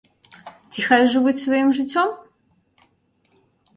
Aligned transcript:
Ці 0.71 0.85
хай 0.87 1.03
жывуць 1.15 1.35
сваім 1.43 1.69
жыццём? 1.81 2.09